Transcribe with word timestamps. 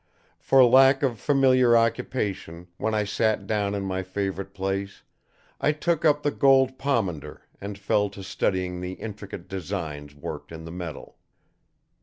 For 0.39 0.65
lack 0.65 1.03
of 1.03 1.19
familiar 1.19 1.77
occupation, 1.77 2.69
when 2.77 2.95
I 2.95 3.03
sat 3.03 3.45
down 3.45 3.75
in 3.75 3.83
my 3.83 4.01
favorite 4.01 4.51
place, 4.51 5.03
I 5.59 5.73
took 5.73 6.03
up 6.05 6.23
the 6.23 6.31
gold 6.31 6.79
pomander 6.79 7.43
and 7.61 7.77
fell 7.77 8.09
to 8.17 8.23
studying 8.23 8.81
the 8.81 8.93
intricate 8.93 9.47
designs 9.47 10.15
worked 10.15 10.51
in 10.51 10.65
the 10.65 10.71
metal. 10.71 11.17